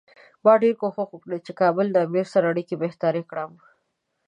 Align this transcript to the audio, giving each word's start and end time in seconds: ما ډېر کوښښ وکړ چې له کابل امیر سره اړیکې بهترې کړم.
ما 0.43 0.53
ډېر 0.61 0.73
کوښښ 0.81 1.09
وکړ 1.11 1.31
چې 1.45 1.51
له 1.53 1.57
کابل 1.61 1.87
امیر 2.05 2.25
سره 2.33 2.45
اړیکې 2.51 2.75
بهترې 2.83 3.23
کړم. 3.29 3.51